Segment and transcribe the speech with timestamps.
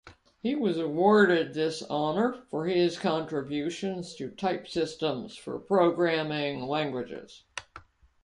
[0.41, 7.43] He was awarded this honor for his contributions to type systems for programming languages.